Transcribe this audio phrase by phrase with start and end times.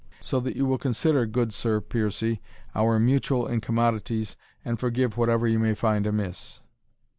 [0.19, 2.39] So that you will consider, good Sir Piercie,
[2.73, 4.35] our mutual in commodities,
[4.65, 6.61] and forgive whatever you may find amiss."